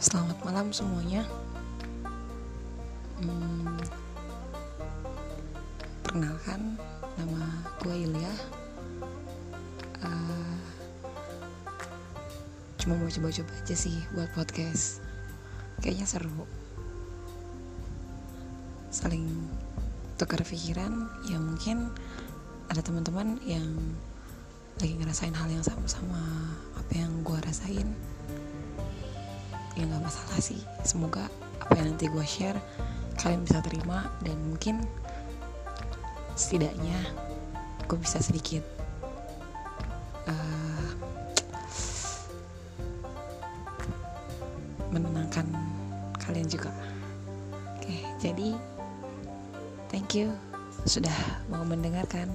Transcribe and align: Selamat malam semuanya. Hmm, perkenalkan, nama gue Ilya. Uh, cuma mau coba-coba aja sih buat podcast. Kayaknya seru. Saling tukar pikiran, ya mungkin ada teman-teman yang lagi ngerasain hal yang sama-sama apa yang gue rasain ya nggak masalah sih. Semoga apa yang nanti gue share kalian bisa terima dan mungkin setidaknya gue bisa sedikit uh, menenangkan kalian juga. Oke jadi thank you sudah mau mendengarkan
Selamat 0.00 0.40
malam 0.48 0.72
semuanya. 0.72 1.28
Hmm, 3.20 3.76
perkenalkan, 6.00 6.80
nama 7.20 7.44
gue 7.84 8.08
Ilya. 8.08 8.32
Uh, 10.00 10.56
cuma 12.80 12.96
mau 12.96 13.12
coba-coba 13.12 13.52
aja 13.60 13.76
sih 13.76 13.92
buat 14.16 14.32
podcast. 14.32 15.04
Kayaknya 15.84 16.08
seru. 16.08 16.48
Saling 18.88 19.28
tukar 20.16 20.40
pikiran, 20.48 21.12
ya 21.28 21.36
mungkin 21.36 21.92
ada 22.72 22.80
teman-teman 22.80 23.36
yang 23.44 23.68
lagi 24.80 24.96
ngerasain 24.96 25.36
hal 25.36 25.52
yang 25.52 25.60
sama-sama 25.60 26.56
apa 26.72 26.92
yang 26.96 27.20
gue 27.20 27.36
rasain 27.44 27.92
ya 29.80 29.88
nggak 29.88 30.04
masalah 30.04 30.38
sih. 30.44 30.60
Semoga 30.84 31.24
apa 31.56 31.72
yang 31.80 31.96
nanti 31.96 32.12
gue 32.12 32.26
share 32.28 32.60
kalian 33.16 33.48
bisa 33.48 33.64
terima 33.64 34.12
dan 34.20 34.36
mungkin 34.44 34.84
setidaknya 36.36 36.96
gue 37.88 37.98
bisa 38.00 38.20
sedikit 38.20 38.60
uh, 40.28 40.88
menenangkan 44.92 45.48
kalian 46.20 46.48
juga. 46.48 46.72
Oke 47.80 48.04
jadi 48.20 48.52
thank 49.88 50.12
you 50.12 50.28
sudah 50.84 51.12
mau 51.48 51.64
mendengarkan 51.64 52.28